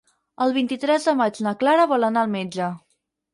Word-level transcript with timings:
El 0.45 0.53
vint-i-tres 0.53 1.05
de 1.09 1.13
maig 1.19 1.37
na 1.49 1.53
Clara 1.59 1.85
vol 1.93 2.09
anar 2.09 2.25
al 2.25 2.33
metge. 2.39 2.73